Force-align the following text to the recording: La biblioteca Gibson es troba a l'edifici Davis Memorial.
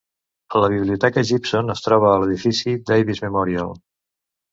La 0.61 0.69
biblioteca 0.75 1.23
Gibson 1.31 1.69
es 1.73 1.83
troba 1.87 2.09
a 2.13 2.13
l'edifici 2.23 2.73
Davis 2.93 3.21
Memorial. 3.27 3.75